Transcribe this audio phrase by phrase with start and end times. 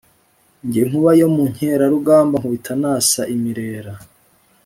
[0.71, 3.93] Jye nkuba yo mu nkerarugamba nkubita nasa imirera.